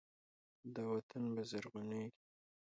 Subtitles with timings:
[0.73, 2.19] دا وطن به زرغونیږي.